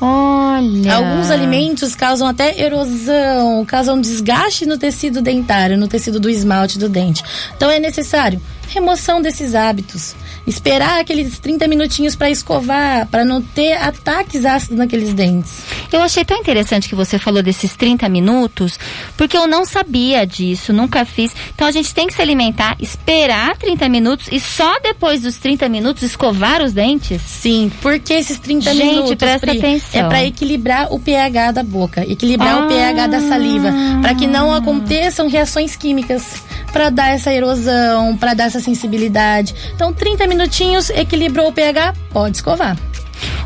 Olha. 0.00 0.96
Alguns 0.96 1.30
alimentos 1.30 1.94
causam 1.94 2.26
até 2.26 2.60
erosão, 2.60 3.64
causam 3.64 4.00
desgaste 4.00 4.66
no 4.66 4.76
tecido 4.76 5.22
dentário, 5.22 5.78
no 5.78 5.86
tecido 5.86 6.18
do 6.18 6.28
esmalte 6.28 6.76
do 6.76 6.88
dente. 6.88 7.22
Então 7.56 7.70
é 7.70 7.78
necessário 7.78 8.40
remoção 8.72 9.20
desses 9.22 9.54
hábitos. 9.54 10.14
Esperar 10.46 11.00
aqueles 11.00 11.38
30 11.38 11.68
minutinhos 11.68 12.16
para 12.16 12.28
escovar, 12.30 13.06
para 13.06 13.24
não 13.24 13.40
ter 13.40 13.74
ataques 13.74 14.44
ácidos 14.44 14.76
naqueles 14.76 15.12
dentes. 15.14 15.52
Eu 15.92 16.00
achei 16.00 16.24
tão 16.24 16.36
interessante 16.38 16.88
que 16.88 16.94
você 16.94 17.18
falou 17.18 17.42
desses 17.42 17.76
30 17.76 18.08
minutos, 18.08 18.78
porque 19.16 19.36
eu 19.36 19.46
não 19.46 19.64
sabia 19.64 20.26
disso, 20.26 20.72
nunca 20.72 21.04
fiz. 21.04 21.32
Então 21.54 21.66
a 21.68 21.70
gente 21.70 21.94
tem 21.94 22.06
que 22.08 22.14
se 22.14 22.20
alimentar, 22.22 22.76
esperar 22.80 23.56
30 23.56 23.88
minutos 23.88 24.26
e 24.32 24.40
só 24.40 24.80
depois 24.80 25.20
dos 25.22 25.36
30 25.36 25.68
minutos 25.68 26.02
escovar 26.02 26.60
os 26.62 26.72
dentes? 26.72 27.20
Sim, 27.22 27.70
porque 27.80 28.14
esses 28.14 28.38
30 28.38 28.72
Gente, 28.74 28.84
minutos 28.86 29.14
presta 29.14 29.46
Pri, 29.46 29.58
atenção. 29.58 30.00
é 30.00 30.04
para 30.08 30.24
equilibrar 30.24 30.92
o 30.92 30.98
pH 30.98 31.52
da 31.52 31.62
boca, 31.62 32.04
equilibrar 32.04 32.56
Ah. 32.62 32.64
o 32.64 32.68
pH 32.68 33.06
da 33.06 33.20
saliva, 33.20 33.70
para 34.00 34.14
que 34.14 34.26
não 34.26 34.52
aconteçam 34.52 35.28
reações 35.28 35.76
químicas, 35.76 36.42
para 36.72 36.88
dar 36.88 37.10
essa 37.10 37.30
erosão, 37.32 38.16
para 38.16 38.32
dar 38.34 38.44
essa 38.44 38.58
sensibilidade. 38.62 39.54
Então, 39.74 39.92
30 39.92 40.26
minutinhos 40.26 40.90
equilibrou 40.90 41.48
o 41.48 41.52
pH, 41.52 41.94
pode 42.10 42.36
escovar. 42.36 42.76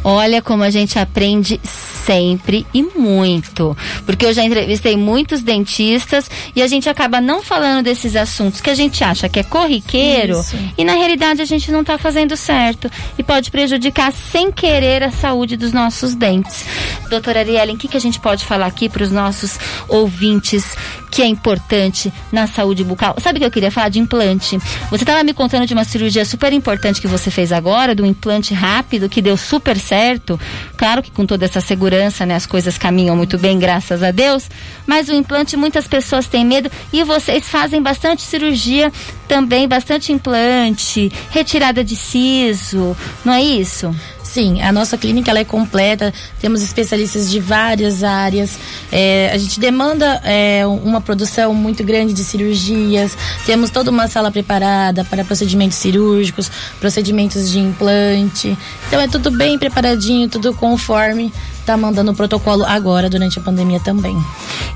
Olha 0.05 0.41
como 0.41 0.63
a 0.63 0.71
gente 0.71 0.99
aprende 0.99 1.61
sempre 2.07 2.65
e 2.73 2.83
muito. 2.83 3.77
Porque 4.05 4.25
eu 4.25 4.33
já 4.33 4.45
entrevistei 4.45 4.97
muitos 4.97 5.43
dentistas 5.43 6.31
e 6.55 6.63
a 6.63 6.67
gente 6.69 6.89
acaba 6.89 7.21
não 7.21 7.43
falando 7.43 7.85
desses 7.85 8.15
assuntos 8.15 8.61
que 8.61 8.71
a 8.71 8.75
gente 8.75 9.03
acha 9.03 9.29
que 9.29 9.41
é 9.41 9.43
corriqueiro 9.43 10.39
Isso. 10.39 10.57
e 10.79 10.85
na 10.85 10.93
realidade 10.93 11.43
a 11.43 11.45
gente 11.45 11.73
não 11.73 11.81
está 11.81 11.99
fazendo 11.99 12.37
certo 12.37 12.89
e 13.19 13.23
pode 13.25 13.51
prejudicar 13.51 14.13
sem 14.13 14.53
querer 14.53 15.03
a 15.03 15.11
saúde 15.11 15.57
dos 15.57 15.73
nossos 15.73 16.15
dentes. 16.15 16.65
Doutora 17.11 17.41
Ariellen, 17.41 17.75
o 17.75 17.79
que, 17.79 17.89
que 17.89 17.97
a 17.97 18.01
gente 18.01 18.21
pode 18.21 18.45
falar 18.45 18.67
aqui 18.67 18.89
para 18.89 19.03
os 19.03 19.11
nossos 19.11 19.59
ouvintes 19.89 20.77
que 21.17 21.23
é 21.23 21.27
importante 21.27 22.13
na 22.31 22.47
saúde 22.47 22.85
bucal? 22.85 23.17
Sabe 23.23 23.39
o 23.39 23.41
que 23.41 23.47
eu 23.47 23.51
queria 23.51 23.71
falar 23.71 23.89
de 23.89 23.99
implante? 23.99 24.59
Você 24.91 25.03
estava 25.03 25.25
me 25.25 25.33
contando 25.33 25.67
de 25.67 25.73
uma 25.73 25.83
cirurgia 25.83 26.27
super 26.27 26.53
importante 26.53 27.01
que 27.01 27.07
você 27.07 27.31
fez 27.31 27.53
agora, 27.53 27.95
do 27.95 28.05
implante 28.05 28.53
rápido, 28.53 29.09
que 29.09 29.23
deu 29.23 29.35
super 29.35 29.79
certo. 29.79 30.39
Claro 30.77 31.03
que 31.03 31.11
com 31.11 31.25
toda 31.25 31.47
essa 31.47 31.59
segurança, 31.59 32.27
né, 32.27 32.35
as 32.35 32.45
coisas 32.45 32.77
caminham 32.77 33.17
muito 33.17 33.39
bem, 33.39 33.59
graças 33.59 34.03
a 34.03 34.11
Deus. 34.11 34.51
Mas 34.87 35.09
o 35.09 35.15
implante, 35.15 35.57
muitas 35.57 35.89
pessoas 35.89 36.27
têm 36.27 36.45
medo 36.45 36.71
e 36.93 37.03
vocês 37.03 37.49
fazem 37.49 37.81
bastante 37.81 38.21
cirurgia 38.21 38.93
também, 39.27 39.67
bastante 39.67 40.13
implante, 40.13 41.11
retirada 41.31 41.83
de 41.83 41.97
siso, 41.97 42.95
não 43.25 43.33
é 43.33 43.41
isso? 43.43 43.91
Sim, 44.37 44.61
a 44.61 44.71
nossa 44.71 44.99
clínica 44.99 45.31
ela 45.31 45.41
é 45.41 45.45
completa, 45.47 46.13
temos 46.39 46.63
especialistas 46.63 47.31
de 47.31 47.41
várias 47.41 48.05
áreas, 48.05 48.59
é, 48.93 49.31
a 49.33 49.39
gente 49.39 49.59
demanda 49.59 50.21
é, 50.25 50.67
uma 50.67 51.01
produção 51.01 51.55
muito 51.55 51.83
grande 51.83 52.13
de 52.13 52.23
cirurgias, 52.23 53.17
temos 53.47 53.71
toda 53.71 53.91
uma 53.91 54.09
sala 54.09 54.31
preparada 54.31 55.07
para 55.07 55.25
procedimentos 55.25 55.79
cirúrgicos, 55.79 56.51
procedimentos 56.79 57.51
de 57.51 57.59
implante, 57.59 58.59
então 58.87 59.01
é 59.01 59.09
tudo 59.09 59.31
bem 59.31 59.59
preparadinho, 59.59 60.29
tudo 60.29 60.53
conforme 60.53 61.33
está 61.67 61.77
mandando 61.77 62.13
o 62.13 62.15
protocolo 62.15 62.65
agora, 62.65 63.11
durante 63.11 63.41
a 63.41 63.43
pandemia 63.43 63.81
também. 63.81 64.17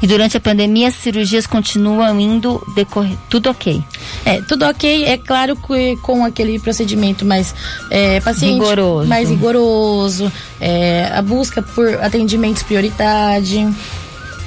E 0.02 0.06
durante 0.08 0.36
a 0.36 0.40
pandemia 0.40 0.88
as 0.88 0.94
cirurgias 0.94 1.46
continuam 1.46 2.18
indo 2.18 2.60
decorrer, 2.74 3.16
tudo 3.28 3.48
ok. 3.48 3.82
É, 4.24 4.42
tudo 4.42 4.64
ok, 4.66 5.04
é 5.04 5.16
claro 5.16 5.54
que 5.54 5.96
com 5.98 6.24
aquele 6.24 6.58
procedimento 6.58 7.24
mais 7.24 7.54
é, 7.90 8.18
paciente, 8.20 8.54
Rigoroso. 8.54 9.08
mais 9.08 9.30
rigoroso, 9.30 10.32
é, 10.60 11.08
a 11.14 11.22
busca 11.22 11.62
por 11.62 11.94
atendimentos 12.02 12.64
prioridade. 12.64 13.68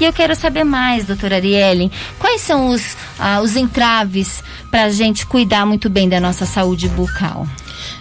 E 0.02 0.04
eu 0.04 0.12
quero 0.12 0.36
saber 0.36 0.66
mais, 0.66 1.06
doutora 1.06 1.36
Ariellen, 1.36 1.90
quais 2.20 2.42
são 2.42 2.68
os, 2.70 2.98
ah, 3.18 3.40
os 3.42 3.56
entraves 3.56 4.44
para 4.70 4.86
a 4.86 4.90
gente 4.90 5.26
cuidar 5.26 5.66
muito 5.66 5.90
bem 5.90 6.10
da 6.10 6.20
nossa 6.20 6.46
saúde 6.46 6.90
bucal? 6.90 7.48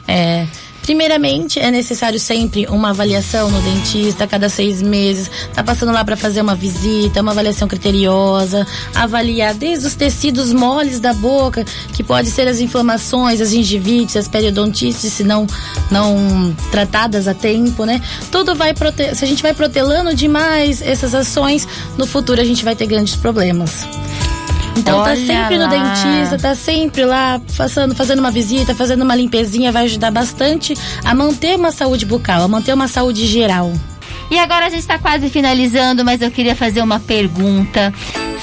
É, 0.08 0.46
primeiramente, 0.82 1.58
é 1.58 1.70
necessário 1.70 2.20
sempre 2.20 2.66
uma 2.66 2.90
avaliação 2.90 3.50
no 3.50 3.60
dentista 3.62 4.24
a 4.24 4.26
cada 4.26 4.48
seis 4.48 4.82
meses. 4.82 5.30
Tá 5.54 5.62
passando 5.62 5.92
lá 5.92 6.04
para 6.04 6.16
fazer 6.16 6.42
uma 6.42 6.54
visita, 6.54 7.22
uma 7.22 7.32
avaliação 7.32 7.66
criteriosa, 7.66 8.66
avaliar 8.94 9.54
desde 9.54 9.86
os 9.86 9.94
tecidos 9.94 10.52
moles 10.52 11.00
da 11.00 11.14
boca, 11.14 11.64
que 11.92 12.02
pode 12.02 12.30
ser 12.30 12.46
as 12.48 12.60
inflamações, 12.60 13.40
as 13.40 13.50
gingivites, 13.50 14.16
as 14.16 14.28
periodontites, 14.28 15.12
se 15.12 15.24
não, 15.24 15.46
não 15.90 16.54
tratadas 16.70 17.26
a 17.26 17.34
tempo, 17.34 17.84
né? 17.84 18.00
Tudo 18.30 18.54
vai 18.54 18.74
prote... 18.74 19.14
se 19.14 19.24
a 19.24 19.28
gente 19.28 19.42
vai 19.42 19.54
protelando 19.54 20.14
demais 20.14 20.82
essas 20.82 21.14
ações, 21.14 21.66
no 21.96 22.06
futuro 22.06 22.40
a 22.40 22.44
gente 22.44 22.64
vai 22.64 22.74
ter 22.74 22.86
grandes 22.86 23.16
problemas. 23.16 23.86
Então 24.76 24.98
Olha 25.00 25.10
tá 25.10 25.16
sempre 25.16 25.58
no 25.58 25.64
lá. 25.64 25.70
dentista, 25.70 26.38
tá 26.38 26.54
sempre 26.54 27.04
lá 27.04 27.40
fazendo, 27.48 27.94
fazendo 27.94 28.20
uma 28.20 28.30
visita, 28.30 28.74
fazendo 28.74 29.02
uma 29.02 29.14
limpezinha, 29.14 29.70
vai 29.70 29.84
ajudar 29.84 30.10
bastante 30.10 30.74
a 31.04 31.14
manter 31.14 31.56
uma 31.56 31.70
saúde 31.70 32.06
bucal, 32.06 32.42
a 32.42 32.48
manter 32.48 32.72
uma 32.72 32.88
saúde 32.88 33.26
geral. 33.26 33.72
E 34.30 34.38
agora 34.38 34.66
a 34.66 34.70
gente 34.70 34.80
está 34.80 34.98
quase 34.98 35.28
finalizando, 35.28 36.04
mas 36.04 36.22
eu 36.22 36.30
queria 36.30 36.56
fazer 36.56 36.80
uma 36.80 36.98
pergunta 36.98 37.92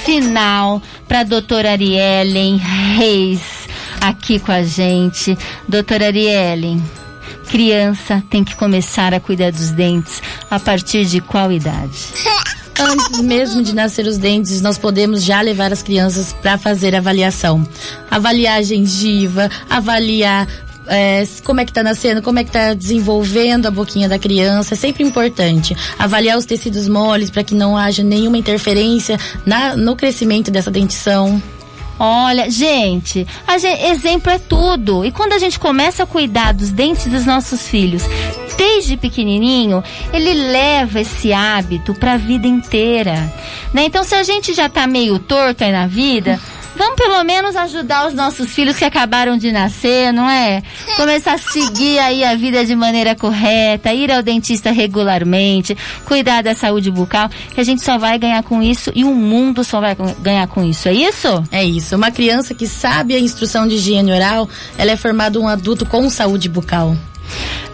final 0.06 0.82
para 1.08 1.22
a 1.22 1.24
doutora 1.24 1.72
Ariellen 1.72 2.58
Reis. 2.58 3.42
aqui 4.00 4.40
com 4.40 4.52
a 4.52 4.64
gente. 4.64 5.38
Doutora 5.68 6.06
Arielle, 6.06 6.82
criança 7.50 8.24
tem 8.30 8.44
que 8.44 8.56
começar 8.56 9.14
a 9.14 9.20
cuidar 9.20 9.52
dos 9.52 9.72
dentes 9.72 10.22
a 10.50 10.60
partir 10.60 11.06
de 11.06 11.20
qual 11.20 11.52
idade? 11.52 11.98
Antes 12.80 13.20
mesmo 13.20 13.62
de 13.62 13.76
nascer 13.76 14.08
os 14.08 14.18
dentes, 14.18 14.62
nós 14.62 14.78
podemos 14.78 15.24
já 15.24 15.42
levar 15.42 15.74
as 15.74 15.84
crianças 15.84 16.32
para 16.32 16.58
fazer 16.58 16.96
avaliação. 16.96 17.68
Avaliar 18.10 18.60
a 18.60 18.62
gengiva, 18.62 19.50
avaliar 19.70 20.48
é, 20.88 21.24
como 21.44 21.60
é 21.60 21.66
que 21.66 21.72
tá 21.74 21.84
nascendo, 21.84 22.22
como 22.22 22.40
é 22.40 22.44
que 22.44 22.52
tá 22.52 22.74
desenvolvendo 22.74 23.68
a 23.68 23.72
boquinha 23.72 24.10
da 24.10 24.18
criança, 24.18 24.74
é 24.74 24.78
sempre 24.78 25.04
importante. 25.04 25.76
Avaliar 25.98 26.38
os 26.38 26.46
tecidos 26.46 26.88
moles 26.88 27.30
para 27.30 27.44
que 27.44 27.54
não 27.54 27.78
haja 27.78 28.02
nenhuma 28.02 28.38
interferência 28.38 29.20
na, 29.46 29.76
no 29.76 29.96
crescimento 29.96 30.50
dessa 30.50 30.72
dentição. 30.72 31.42
Olha, 32.00 32.50
gente, 32.50 33.28
gente, 33.60 33.86
exemplo 33.88 34.32
é 34.32 34.40
tudo. 34.40 35.04
E 35.04 35.12
quando 35.12 35.34
a 35.34 35.38
gente 35.38 35.60
começa 35.60 36.04
a 36.04 36.08
cuidar 36.08 36.54
dos 36.54 36.72
dentes 36.72 37.08
dos 37.08 37.26
nossos 37.26 37.68
filhos, 37.68 38.04
desde 38.58 38.98
pequenininho, 38.98 39.84
ele 40.14 40.34
leva 40.34 41.02
esse 41.02 41.34
hábito 41.34 41.94
para 41.94 42.14
a 42.14 42.18
vida 42.18 42.48
inteira. 42.48 43.16
Né? 43.74 43.86
Então, 43.86 44.04
se 44.04 44.16
a 44.16 44.24
gente 44.24 44.54
já 44.54 44.70
tá 44.70 44.88
meio 44.88 45.20
torto 45.20 45.64
aí 45.64 45.72
na 45.72 45.88
vida, 45.88 46.40
Vamos 46.80 46.96
pelo 46.96 47.22
menos 47.26 47.58
ajudar 47.58 48.08
os 48.08 48.14
nossos 48.14 48.52
filhos 48.54 48.78
que 48.78 48.86
acabaram 48.86 49.38
de 49.38 49.52
nascer, 49.52 50.14
não 50.14 50.30
é? 50.30 50.64
Começar 50.96 51.34
a 51.34 51.38
seguir 51.38 52.00
aí 52.00 52.24
a 52.24 52.36
vida 52.36 52.66
de 52.66 52.74
maneira 52.74 53.14
correta, 53.14 53.94
ir 53.94 54.10
ao 54.10 54.24
dentista 54.24 54.72
regularmente, 54.72 55.78
cuidar 56.06 56.42
da 56.42 56.56
saúde 56.56 56.90
bucal, 56.90 57.30
que 57.54 57.60
a 57.60 57.66
gente 57.66 57.84
só 57.84 57.98
vai 57.98 58.18
ganhar 58.18 58.42
com 58.44 58.64
isso 58.64 58.94
e 58.96 59.04
o 59.04 59.14
mundo 59.14 59.62
só 59.62 59.82
vai 59.82 59.94
ganhar 60.22 60.48
com 60.48 60.64
isso. 60.64 60.88
É 60.88 60.94
isso? 60.94 61.44
É 61.52 61.66
isso. 61.66 61.98
Uma 61.98 62.12
criança 62.12 62.54
que 62.54 62.66
sabe 62.66 63.14
a 63.14 63.20
instrução 63.20 63.68
de 63.68 63.76
higiene 63.76 64.14
oral, 64.14 64.48
ela 64.78 64.92
é 64.92 64.96
formada 64.96 65.38
um 65.38 65.50
adulto 65.50 65.86
com 65.86 66.10
saúde 66.10 66.48
bucal. 66.48 66.96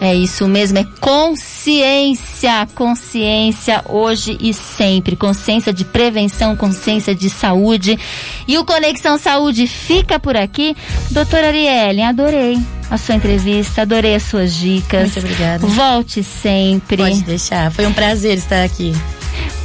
É 0.00 0.14
isso 0.14 0.46
mesmo, 0.46 0.78
é 0.78 0.86
consciência, 1.00 2.68
consciência 2.74 3.82
hoje 3.88 4.36
e 4.40 4.52
sempre, 4.52 5.16
consciência 5.16 5.72
de 5.72 5.84
prevenção, 5.84 6.54
consciência 6.54 7.14
de 7.14 7.30
saúde. 7.30 7.98
E 8.46 8.58
o 8.58 8.64
Conexão 8.64 9.18
Saúde 9.18 9.66
fica 9.66 10.18
por 10.20 10.36
aqui. 10.36 10.76
Doutora 11.10 11.48
Arielle, 11.48 12.02
adorei 12.02 12.58
a 12.90 12.98
sua 12.98 13.14
entrevista, 13.14 13.82
adorei 13.82 14.14
as 14.14 14.24
suas 14.24 14.54
dicas. 14.54 15.14
Muito 15.14 15.18
obrigada. 15.18 15.66
Volte 15.66 16.22
sempre. 16.22 16.98
Pode 16.98 17.22
deixar, 17.22 17.70
foi 17.70 17.86
um 17.86 17.92
prazer 17.92 18.36
estar 18.36 18.62
aqui. 18.64 18.92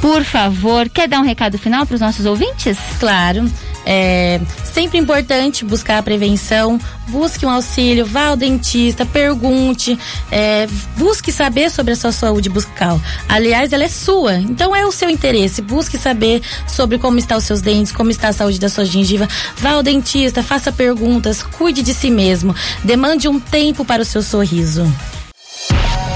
Por 0.00 0.24
favor, 0.24 0.88
quer 0.88 1.08
dar 1.08 1.20
um 1.20 1.24
recado 1.24 1.58
final 1.58 1.86
para 1.86 1.94
os 1.94 2.00
nossos 2.00 2.26
ouvintes? 2.26 2.76
Claro. 2.98 3.44
É 3.84 4.40
sempre 4.72 4.98
importante 4.98 5.64
buscar 5.64 5.98
a 5.98 6.02
prevenção, 6.02 6.78
busque 7.08 7.44
um 7.44 7.50
auxílio, 7.50 8.06
vá 8.06 8.26
ao 8.26 8.36
dentista, 8.36 9.04
pergunte, 9.04 9.98
é, 10.30 10.66
busque 10.96 11.30
saber 11.30 11.70
sobre 11.70 11.92
a 11.92 11.96
sua 11.96 12.12
saúde 12.12 12.48
bucal. 12.48 13.00
Aliás, 13.28 13.72
ela 13.72 13.84
é 13.84 13.88
sua, 13.88 14.36
então 14.36 14.74
é 14.74 14.86
o 14.86 14.92
seu 14.92 15.10
interesse. 15.10 15.60
Busque 15.60 15.98
saber 15.98 16.42
sobre 16.66 16.98
como 16.98 17.18
estão 17.18 17.38
os 17.38 17.44
seus 17.44 17.60
dentes, 17.60 17.92
como 17.92 18.10
está 18.10 18.28
a 18.28 18.32
saúde 18.32 18.58
da 18.58 18.68
sua 18.68 18.84
gengiva. 18.84 19.28
Vá 19.56 19.72
ao 19.72 19.82
dentista, 19.82 20.42
faça 20.42 20.72
perguntas, 20.72 21.42
cuide 21.42 21.82
de 21.82 21.92
si 21.92 22.10
mesmo, 22.10 22.54
demande 22.82 23.28
um 23.28 23.38
tempo 23.38 23.84
para 23.84 24.02
o 24.02 24.06
seu 24.06 24.22
sorriso. 24.22 24.90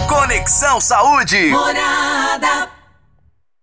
Conexão 0.08 0.80
Saúde. 0.80 1.48
Morada 1.48 2.75